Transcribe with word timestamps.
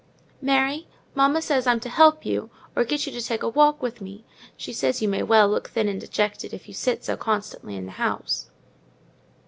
"Mary, 0.41 0.87
mamma 1.13 1.43
says 1.43 1.67
I'm 1.67 1.79
to 1.81 1.87
help 1.87 2.25
you; 2.25 2.49
or 2.75 2.83
get 2.83 3.05
you 3.05 3.11
to 3.11 3.21
take 3.21 3.43
a 3.43 3.49
walk 3.49 3.83
with 3.83 4.01
me; 4.01 4.25
she 4.57 4.73
says 4.73 4.99
you 4.99 5.07
may 5.07 5.21
well 5.21 5.47
look 5.47 5.69
thin 5.69 5.87
and 5.87 6.01
dejected, 6.01 6.55
if 6.55 6.67
you 6.67 6.73
sit 6.73 7.05
so 7.05 7.15
constantly 7.15 7.75
in 7.75 7.85
the 7.85 7.91
house." 7.91 8.49